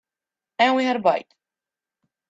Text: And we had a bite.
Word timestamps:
And 0.57 0.75
we 0.75 0.83
had 0.83 0.95
a 0.95 0.99
bite. 0.99 1.31